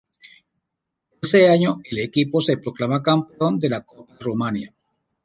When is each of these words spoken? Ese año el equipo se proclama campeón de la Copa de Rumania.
Ese 1.21 1.47
año 1.47 1.79
el 1.83 1.99
equipo 1.99 2.41
se 2.41 2.57
proclama 2.57 3.03
campeón 3.03 3.59
de 3.59 3.69
la 3.69 3.81
Copa 3.85 4.11
de 4.15 4.19
Rumania. 4.19 4.73